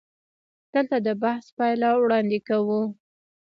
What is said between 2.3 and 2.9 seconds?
کوو.